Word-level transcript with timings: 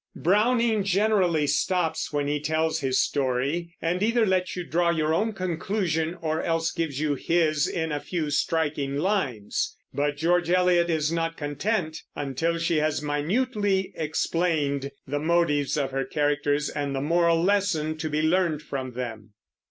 Browning 0.15 0.83
generally 0.83 1.45
stops 1.45 2.11
when 2.11 2.25
he 2.27 2.39
tells 2.39 2.79
his 2.79 2.97
story, 2.99 3.75
and 3.83 4.01
either 4.01 4.25
lets 4.25 4.55
you 4.55 4.63
draw 4.63 4.89
your 4.89 5.13
own 5.13 5.31
conclusion 5.31 6.17
or 6.23 6.41
else 6.41 6.71
gives 6.71 6.99
you 6.99 7.13
his 7.13 7.67
in 7.67 7.91
a 7.91 7.99
few 7.99 8.31
striking 8.31 8.97
lines. 8.97 9.77
But 9.93 10.17
George 10.17 10.49
Eliot 10.49 10.89
is 10.89 11.11
not 11.11 11.37
content 11.37 12.01
until 12.15 12.57
she 12.57 12.77
has 12.77 13.03
minutely 13.03 13.93
explained 13.95 14.89
the 15.05 15.19
motives 15.19 15.77
of 15.77 15.91
her 15.91 16.05
characters 16.05 16.67
and 16.67 16.95
the 16.95 17.01
moral 17.01 17.39
lesson 17.39 17.95
to 17.97 18.09
be 18.09 18.23
learned 18.23 18.63
from 18.63 18.93
them. 18.93 19.33